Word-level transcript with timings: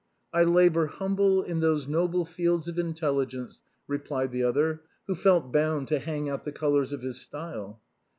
""I 0.33 0.43
labor 0.43 0.87
humbly 0.87 1.47
in 1.47 1.59
those 1.59 1.87
noble 1.87 2.25
fields 2.25 2.67
of 2.67 2.79
intelligence," 2.79 3.61
replied 3.87 4.31
the 4.31 4.41
other, 4.43 4.81
who 5.05 5.13
felt 5.13 5.51
bound 5.53 5.89
to 5.89 5.99
hang 5.99 6.27
out 6.27 6.43
the 6.43 6.51
colors 6.51 6.91
of 6.91 7.03
his 7.03 7.21
style. 7.21 7.79